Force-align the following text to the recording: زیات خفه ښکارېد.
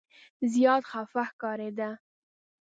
زیات 0.51 0.83
خفه 0.91 1.21
ښکارېد. 1.29 1.79